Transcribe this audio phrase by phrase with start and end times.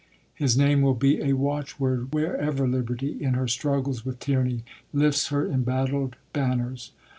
[0.33, 5.47] His name will be a watchword wherever liberty in her struggles with tyranny lifts her
[5.47, 6.91] embattled banners.